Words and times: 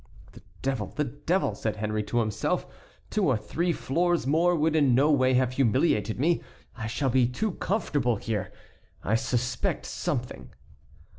"The 0.31 0.41
devil! 0.63 0.87
the 0.87 1.03
devil!" 1.03 1.53
said 1.53 1.75
Henry 1.75 2.01
to 2.05 2.17
himself, 2.17 2.65
"two 3.11 3.27
or 3.27 3.37
three 3.37 3.71
floors 3.71 4.25
more 4.25 4.55
would 4.55 4.75
in 4.75 4.95
no 4.95 5.11
way 5.11 5.35
have 5.35 5.51
humiliated 5.53 6.19
me. 6.19 6.41
I 6.75 6.87
shall 6.87 7.11
be 7.11 7.27
too 7.27 7.51
comfortable 7.51 8.15
here; 8.15 8.51
I 9.03 9.13
suspect 9.13 9.85
something." 9.85 10.55